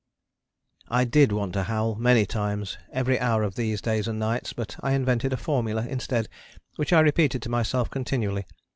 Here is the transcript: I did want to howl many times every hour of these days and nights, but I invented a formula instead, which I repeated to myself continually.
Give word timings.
I 0.87 1.03
did 1.05 1.31
want 1.31 1.53
to 1.53 1.61
howl 1.61 1.93
many 1.93 2.25
times 2.25 2.79
every 2.91 3.19
hour 3.19 3.43
of 3.43 3.53
these 3.53 3.81
days 3.81 4.07
and 4.07 4.17
nights, 4.17 4.51
but 4.51 4.75
I 4.79 4.93
invented 4.93 5.31
a 5.31 5.37
formula 5.37 5.85
instead, 5.87 6.27
which 6.75 6.91
I 6.91 7.01
repeated 7.01 7.43
to 7.43 7.49
myself 7.49 7.91
continually. 7.91 8.47